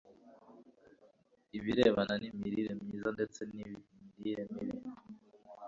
[1.57, 4.77] ibirebana n'imirire myiza ndetse n'imirire mibi